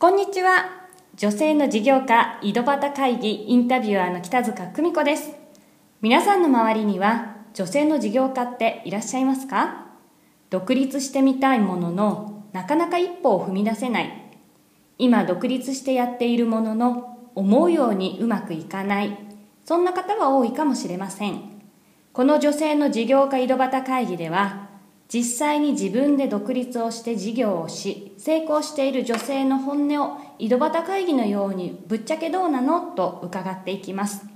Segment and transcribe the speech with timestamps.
[0.00, 0.86] こんにちは。
[1.16, 5.32] 女性の事業家井戸端会議インタビュアーの北塚久美子です。
[6.02, 9.88] 皆さんの周りには女性の事業家っていらっしゃいますか？
[10.50, 14.30] 独立してみたいもののなかなか一歩を踏み出せない。
[14.98, 19.18] 今独立してやっているものの思うようにうまくいかない。
[19.64, 21.40] そんな方は多いかもしれません。
[22.12, 24.67] この女性の事業家井戸端会議では
[25.12, 32.80] 実際に自分で独立をして事業をし成功している女性の本音を井戸端会議のようにぶっちゃけどうなの？
[32.94, 34.26] と伺っていきます。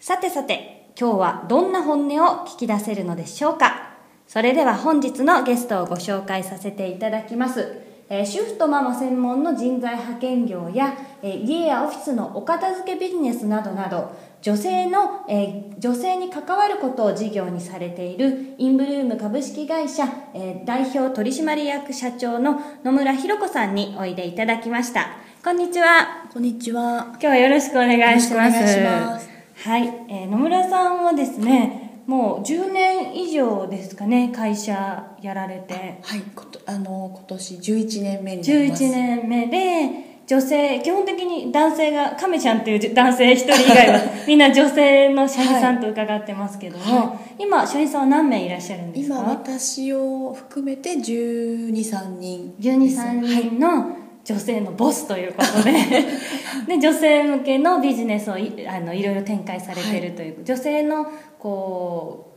[0.00, 3.92] さてさて今日はどんな本音を聞き出せるのでしょうか？
[4.26, 7.81] それでは本日のゲストをご紹介させていただきます。
[8.14, 20.04] えー主婦とママ専門の人材派遣業や、えー家やオフィスのお片付けビジネスなどなど女性の、えー女性に関わることを事業にされているインブルーム株式会社、
[20.34, 25.16] えー代表取締役社長の野村弘子さんにおいでいただきました。
[25.42, 26.28] こんにちは。
[26.34, 27.06] こんにちは。
[27.12, 28.56] 今日はよろしくお願いします。
[28.56, 29.30] よろしくお願いします。
[29.64, 31.81] はい、えー野村さんはですね
[32.12, 38.84] もう10年以上ですかね会社やられてはい、ことあの今年11年目になります。
[38.84, 53.00] 11年目で女性基本的に男性が亀ちゃんっていう男性一人以外は みんな女性の社員さんと伺ってますけども、は今社員さんは何名いらっしゃるんです今か私を含めて12、3人です。
[53.00, 55.72] 123人の女性のボスということで
[56.66, 61.06] で女性向けのビジネスをいあのいろいろ展開されてるという、女性の
[61.38, 62.28] こ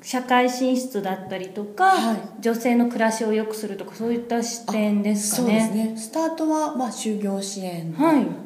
[0.00, 5.60] う社会進出だったりとか、はい女性の暮らしを良くするとかそういった視点ですかね。
[5.60, 5.96] そうですね。
[5.96, 7.94] スタートはまあ就業支援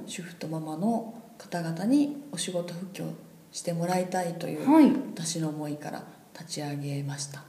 [0.07, 3.07] 主婦とママの方々にお仕事復帰を
[3.51, 7.43] してもらいたいという、はい私の思いから立ち上げました。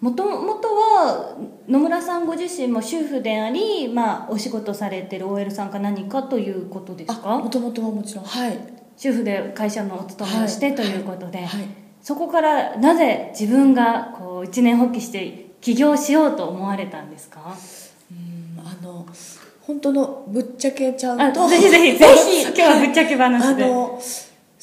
[0.00, 7.38] もともとは野村さんご自身も主婦であり、まあ、お仕事されてる OL さんか何かということですあ、か？
[7.38, 8.24] もともとはもちろん。
[8.24, 8.58] はい。
[8.96, 11.00] 主婦で会社のお勤めをしてとい。
[11.00, 11.64] うことで、はい。
[12.02, 17.56] そこからなぜ自分がこう一年発起して起業しようと思われたんですか？
[18.10, 19.06] うんあの
[19.66, 22.42] 本当のぶっちゃけちゃうあとぜひぜひぜひ。
[22.52, 23.64] 今日はぶっちゃけあ話で。
[23.66, 23.98] の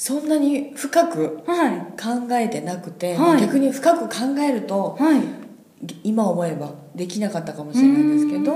[0.02, 1.80] そんなに深くはい。
[1.92, 3.42] 考えてなくて、はい。
[3.42, 5.22] 逆に深く考えるとはい。
[6.04, 8.52] 今思えばできなかったかもしれないんですけど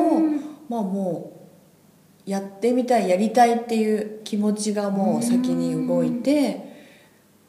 [0.67, 1.47] まあも
[2.25, 6.73] うやってみたいやりたいっていう気持ちがもう先に動いて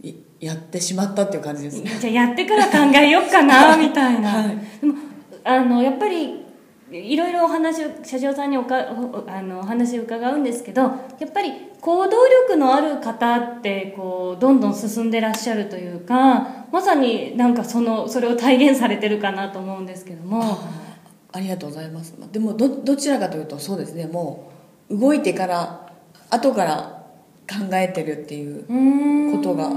[0.03, 1.91] いやってしまったっていう感じですね。
[1.99, 4.59] じゃあやってから考えようかなみたいな、 はい。
[4.79, 4.95] でも
[5.43, 6.45] あのやっぱり
[6.91, 10.91] いろいろお話を社長さんにおかおあのお話を伺うんですけどや
[11.27, 20.43] っぱり行動力のある方ってこうどんどん進んでらっしゃるというかまさになんかそのそれを体現されてるかなと思うんですけども。
[20.43, 20.87] あ
[21.37, 22.15] ありがとうございます。
[22.33, 24.51] でもどどちらかというとそうですねも
[24.89, 25.93] う動いてから
[26.31, 27.05] 後から
[27.47, 29.71] 考えてるっていうことが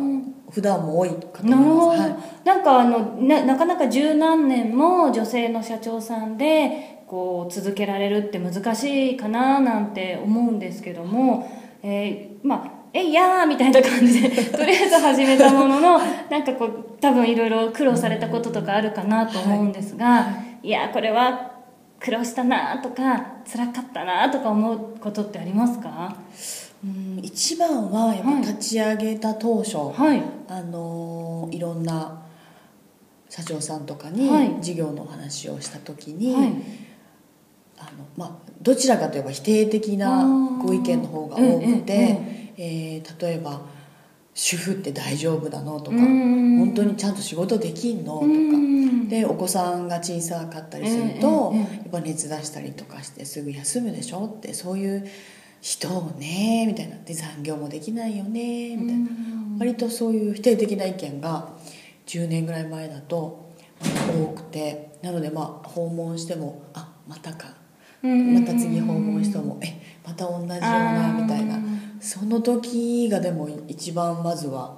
[0.50, 11.50] 普段も多いかと思います、はい、なんかあのななかなか十何年も女性の社長さんでこう続けられるって難しいかななんて思うんですけども、
[11.82, 16.00] えーまあえいやーみたいな感じで とりあえず始めたものの
[16.30, 20.28] なんかこう多分いろいろ苦労されたこととかあるかなと思うんですが、
[20.64, 21.52] い、やーこれは
[22.00, 26.16] 苦労したなとか辛かったなとか思うことってありますか？
[26.84, 30.22] うん一番はやっぱはい立ち上げた当初、はい。
[30.48, 32.22] あのーいろんな
[33.30, 34.16] 社長さんとかはい。
[34.50, 36.52] に事業のお話をした時に、はい
[37.80, 40.26] あのまあ、どちらかといえば否定的な
[40.62, 43.62] ご意見の方が多くて、ええー例えば
[44.36, 48.26] 「主婦って大丈夫なの?」とか「うん本当にちゃんと仕事できんの?」とか。
[48.28, 48.80] うん
[49.10, 55.08] でお子さんが小さかったりすると、やっぱ熱出したりとかしてすぐ休むでしょってそういう
[55.62, 56.96] 人をねみたいな。
[57.04, 59.08] で残業もできないよねみたいな、
[59.58, 61.50] 割とそういう否定的な意見が
[62.06, 63.50] 10年ぐらい前だと
[63.82, 64.90] 多くて。
[65.02, 67.54] なのでまあ訪問しても「あまたか」
[68.02, 71.60] また次訪問しても「えまた同じような」みたいな。
[72.02, 74.78] その時がでも一番まずは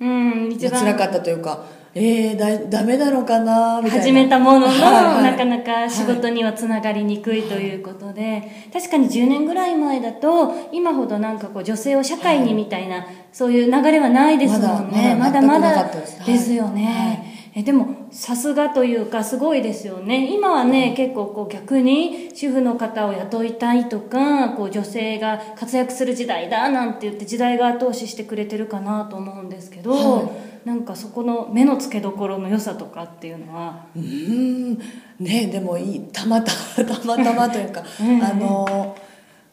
[0.00, 0.80] うん一番。
[0.80, 1.64] 辛かったというか
[1.98, 4.04] えー、だダメなのかなみたいな。
[4.04, 5.22] 始めたものの、はいはい。
[5.32, 15.16] なかなか仕事にはつながりにくいということで、確かに10年ぐらい前だと今ほどなんかこう女性を社会にみたいな、そういう流れはないですもんね。
[15.18, 16.18] ままだまだだまだ全くなかったです。
[16.18, 20.30] はいですよね、えでもさすがというかすごいですよね。
[20.30, 30.30] 今はね、結構こう逆に主婦の方を雇いたいとかこう女性が活躍する時代だなんて言って時代が後押ししてくれてるかなと思うんですけど、は
[30.66, 33.86] なんかそこの目の付けどころの良さとかっていうのは？
[33.96, 34.78] うーん。
[35.18, 36.52] ねでもいいたまた
[36.84, 38.94] たまたまというか、う んあの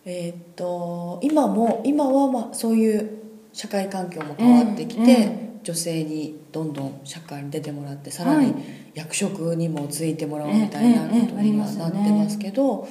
[0.03, 3.09] えーっと今も今はまあそういう
[3.53, 8.53] 社会環境も変わってきて、うん女性にどんどん社会に出てもらってさらに
[8.93, 12.87] 役職にもついてもらおうみたいなええええことにはなってますけど、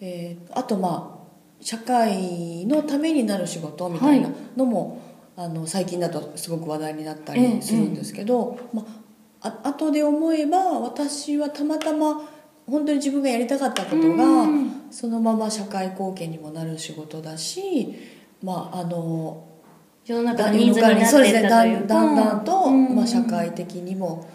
[0.00, 1.22] えーあとまあ
[1.64, 5.00] 社会のためになる仕事みたいなのも、
[5.36, 8.84] あの最近だとすごく話題になったりするんですけど、ま
[9.40, 12.20] ああ後で思えば私はたまたま
[12.66, 14.82] 本当に自分がやりたかったことが、うん。
[14.92, 17.94] そのまま社会貢献にもなる仕事だし
[18.42, 19.48] まああの
[20.04, 21.48] 世の中だのニーズになってそうですね。
[21.48, 22.96] だいったというんかだんだんと、うん。
[22.96, 24.28] まあ、社会的にも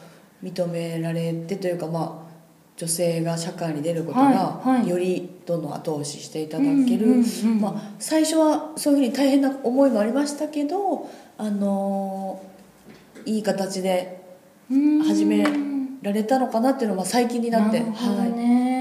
[0.43, 2.27] 認められてというかまあ
[2.77, 7.23] 女性が社会に出ることが、よりどんどん後押ししていただける、
[7.97, 11.09] 最初はそういうふうに大変な思いもありましたけど
[11.39, 12.39] あの
[13.25, 14.21] いい形で
[14.69, 15.03] うん。
[15.03, 15.43] 始め
[16.01, 17.79] られたのかなっていうのは最近になって。
[17.79, 18.37] はい。
[18.37, 18.76] ね、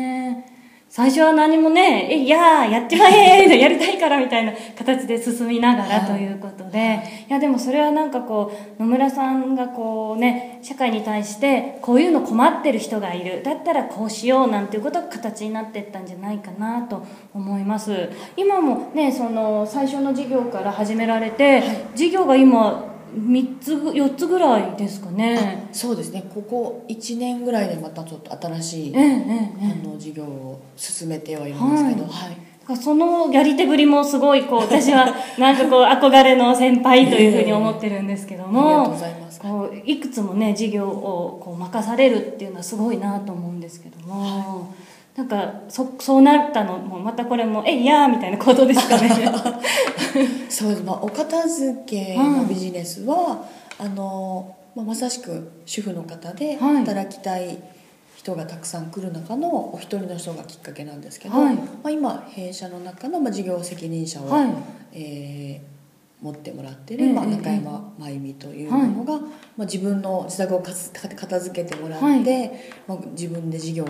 [0.97, 3.45] 最初は何もね「えいやーやっちまえ!
[3.61, 6.11] 」やりたいからみたいな形で進みながらはい。
[6.11, 13.43] ということで、い、やでもそれはなんかこう野村さんがこうね社会に対してこういうの困ってる人がいる。
[13.43, 17.05] だったらこうしようなんていうことが形になっていったんじゃないかなと
[17.35, 18.09] 思います。
[18.35, 21.63] 今もねその最初の事業から始められて、
[21.95, 25.69] 事業が今3つ4つぐらいですかね。
[25.71, 26.25] あそうですね。
[26.33, 29.15] ここ1年ぐらいでまたちょっと新しい、えええええ
[29.63, 29.83] え。
[29.85, 32.31] あの事業を進めてはいるんですけど、ははい。
[32.31, 39.41] だからそのやり手ぶりもすごいこう私はなんかこう憧れの先輩というふうに思ってるんですけどありがとうもございます。
[39.41, 44.75] こういくつもね事業をこう任されるっていうのはすごいなと思うんですけども、
[45.17, 49.11] なんかそそうなったのもまたこれも「えいやー」みたいなことですかね。
[50.49, 53.45] そうまあ、お片付けのビジネスは、
[53.79, 56.77] あのまあ、まさしく主婦の方ではい。
[56.79, 57.59] 働きたい
[58.17, 61.55] 人がたくさん来る中のお一人の人がきっかけなんですけど、はい。
[61.55, 64.49] まあ、今弊社の中の、まあ、事業責任者を、はい。
[64.93, 65.77] えー
[66.23, 69.21] 持ってもらってる、ええまあ、ええ中山真由美というのが、ま
[69.61, 72.53] あ、自分の自宅を片付けてもらって、はい。
[72.89, 73.87] まあ、自分で事業を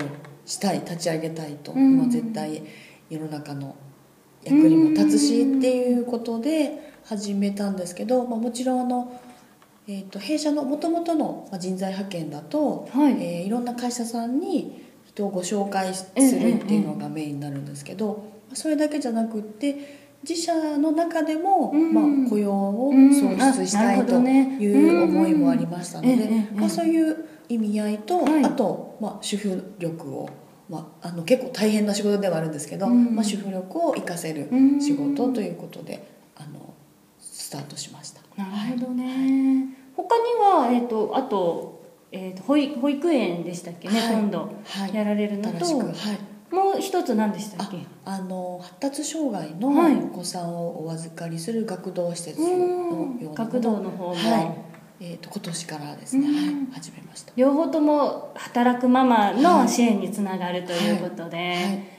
[0.46, 1.98] したい立ち上げたいと、うん。
[1.98, 2.62] まあ、絶対
[3.10, 3.76] 世の中の
[4.42, 9.20] 役にも立つしっていうことで始めたんですけど、まあ、もちろんあの、
[9.88, 13.12] えー、と弊社のもともとのまあ人材派遣だと、はい。
[13.12, 21.92] えーいろんな会社さんに人をご紹介すええるっていうのがメインになるんですけど、まあそれだけじゃなくって自社の中でも、うん。
[21.92, 23.14] まあ、雇用をうん。
[23.14, 28.44] 創出したいという思いもありましたので、まあ、そういう意味合いと、はい。
[28.44, 30.28] あと、まあ、主婦力を、
[30.68, 33.14] まあ、あの結構大変な仕事ではあるんですけど、うん。
[33.14, 34.80] まあ、主婦力を活かせるうん。
[34.80, 36.74] 仕事ということであの
[37.20, 38.20] スタートしました。
[38.36, 41.82] なるほどね、他には、えー、とあと,、
[42.12, 44.14] えー、と保育保育園でしたっけね、はい。
[44.14, 44.94] 今度はい。
[44.94, 46.18] やられるのと、新しく、はい、
[46.50, 47.78] もう一つ何でしたっけ？
[48.04, 49.96] あの発達障害のはい。
[49.96, 54.54] お子さんをお預かりする学童施設のうんような学童の方も、はい。
[54.98, 56.34] えー、と今年からですね、うん。
[56.34, 57.32] はい、始めました。
[57.36, 61.56] 両方とも働くママの支援につながるということで、はい。
[61.56, 61.95] なるほどね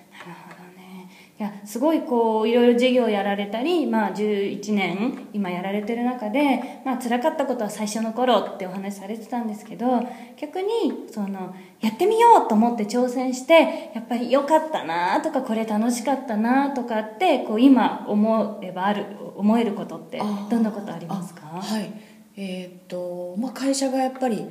[1.40, 10.02] いやすごいこういろいろ事業やられたり、まあ、11年今やられてる中で、まあ辛かったことは最初の頃ってお話しされてたんですけど
[10.36, 20.18] 逆にそのやってみようと思って挑戦してやっぱり良かったなとかこれ楽しかったなとかってこう今思えばある思えることって
[20.50, 21.42] どんなことありますか？
[21.54, 21.92] あはい。
[22.36, 24.46] えーっとまあ、会社がやっぱり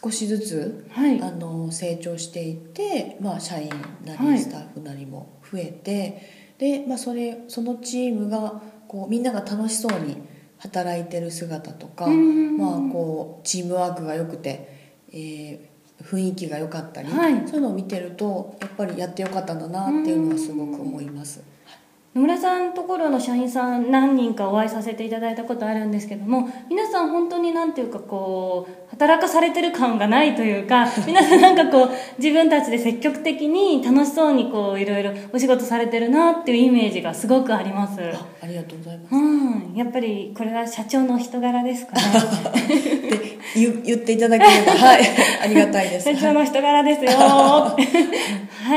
[0.00, 1.20] 少しずつはい。
[1.20, 3.68] あの成長していって、まあ、社員
[4.06, 4.34] なはい。
[4.36, 10.16] りスタッフなりも増えて、で、まあ、それそのチームがこうみんなが楽しそうに
[10.56, 15.72] 働いてる姿とか、うんまあ、こうチームワークが良くて、えー
[16.02, 17.46] 雰囲気が良かったり、はい。
[17.46, 21.44] そういうのを見てるとやっぱりやってよかったんだなっていうのはすごく思います。
[22.14, 37.98] 野村さんのところの社員さん何人かお会いさせていただいたことあるんですけども皆さん本当になんていうかこう働かされてる感がないというか 皆さんなんかこう自分たちで積極的に楽しそうにこういろいろお仕事されてるなっていうイメージがすごくあります。
[38.02, 39.14] あありがとうございます。
[39.14, 42.00] うんやっぱりこれは社長のお人柄ですかね
[43.08, 44.72] で 言言っていただければ。
[44.78, 45.02] はい。
[45.42, 46.12] ありがたいです。
[46.12, 47.76] 社長の人柄ですよは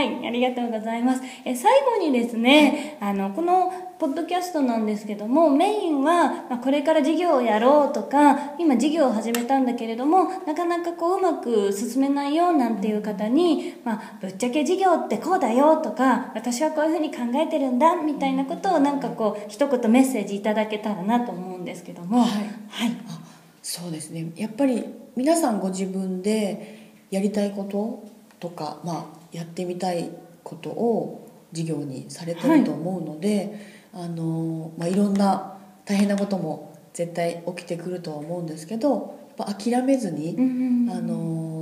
[0.02, 0.28] い。
[0.28, 1.22] ありがとうございます。
[1.44, 22.22] え最後にですねあのこのポッドキャストなんですけどもメインは、まあ、これから事業をやろうとか今事業を始めたんだけれどもなかなかこううまく進めないよなんていう方に、まあ、ぶっちゃけ事業ってこうだよとか私はこういうふうに考えてるんだみたいなことをなんかこう一言メッセージいただけたらなと思うんですけども。
[22.22, 22.30] はい。
[22.70, 22.98] はい。
[23.08, 23.25] あ
[23.68, 24.32] そうですね。
[24.36, 28.08] やっぱり皆さんご自分でやりたいこと
[28.40, 30.12] とか、まあ、やってみたい
[30.44, 33.60] ことを事業にされてると思うので、
[33.92, 41.56] あのまあ、いろんな大変なことも絶対起きてくるとは思うんですけどやっぱ諦めずに、うんあの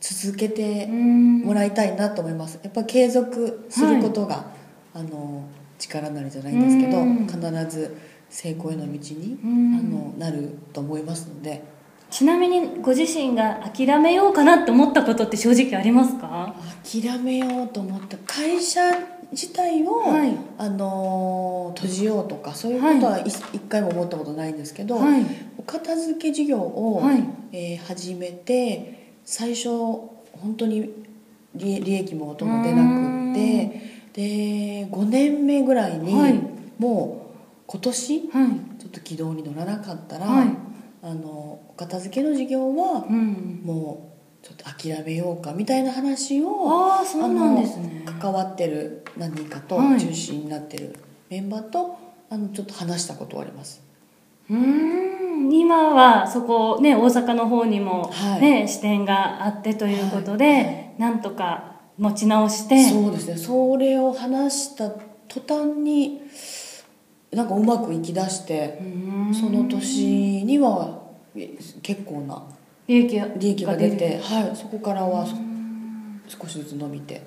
[0.00, 1.40] 続けてうん。
[1.40, 2.60] もらいたいなと思います。
[2.62, 4.46] やっぱ継続することが、
[4.94, 7.26] あの力になるじゃないんですけど、うん。
[7.26, 7.38] 必
[7.68, 7.96] ず
[8.30, 9.78] 成功への道に、うん。
[9.78, 11.62] あのなると思いますので。
[12.10, 16.56] ちなみにご自身が諦めようかなって思ったことって正直ありますか？
[16.82, 18.16] 諦めようと思った。
[18.26, 18.80] 会社
[19.30, 20.34] 自体を、はい。
[20.58, 25.24] あの閉じようとかそういうことは一一回も思ったことないんですけど、はい。
[25.56, 27.24] お片付け事業を、はい。
[27.52, 30.92] えー始めて最初本当に
[31.54, 36.40] 利利益もほとんど出なくってで5年目ぐらいに、はい。
[36.80, 37.19] もう
[37.72, 38.28] 今年？
[38.32, 38.80] はい。
[38.80, 40.48] ちょっと軌道に乗らなかったら、はい。
[41.02, 41.28] あの
[41.68, 43.60] お片付けの事業はうん。
[43.64, 44.10] も
[44.42, 48.04] うちょっと諦めようかみたいな話をああそうなんですね。
[48.20, 50.00] 関わってる何人かとはい。
[50.00, 50.96] 中心になってる
[51.28, 51.96] メンバーと
[52.28, 53.80] あのちょっと話したことはあります。
[54.50, 55.52] うーん。
[55.52, 58.40] 今はそこね大阪の方にも、はい。
[58.40, 60.94] ね支店があってということで、はいはい。
[60.98, 62.82] なんとか持ち直して。
[62.90, 63.36] そうですね。
[63.36, 64.90] それを話した
[65.28, 66.20] 途端に
[67.32, 68.80] なんかうまくいきだして
[69.32, 71.00] その年には
[71.36, 72.42] え結構な
[72.86, 74.22] 利益が利益が出てる。
[74.22, 75.36] はい、そこからはそ
[76.26, 77.22] 少しずつ伸びて。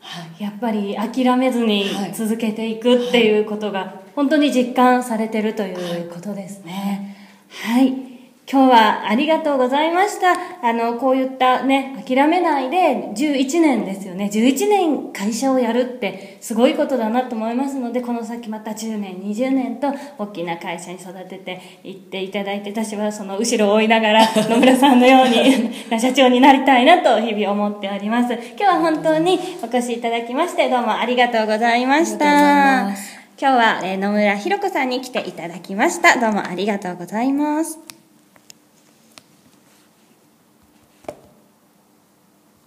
[0.00, 0.42] はい。
[0.42, 2.14] やっぱり諦めずにはい。
[2.14, 7.16] 続けていくっていうことが本当に実感されてるということですね。
[7.48, 7.94] はい、
[8.48, 10.34] 今日はありがとうございました。
[10.62, 14.30] あのこういったね諦めないで11年ですよね。
[14.32, 28.32] 11年会社をやるってすごいことだなと思いますのでこの先また10年20年と大きな会社に育てていっていただいて私はその後ろを追いながら 野村さんのように社長になりたいなと日々思っております。
[28.32, 32.26] 今日は本当にお越しいただきましてどうもありがとうございました。
[32.26, 33.16] ありがとうございます。
[33.38, 36.18] 今日は、えー野村ひろ子さんに来ていただきました。
[36.20, 37.95] どうもありがとうございます